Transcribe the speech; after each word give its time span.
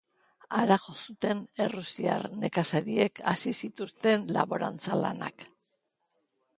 Hara 0.59 0.77
jo 0.85 0.95
zuten 1.01 1.43
errusiar 1.65 2.27
nekazariek 2.45 3.23
hasi 3.35 3.55
zituzten 3.65 4.27
laborantza-lanak. 4.41 5.51